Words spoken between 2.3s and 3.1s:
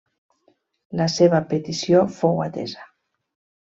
atesa.